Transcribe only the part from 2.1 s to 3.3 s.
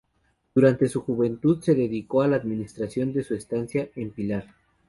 a la administración de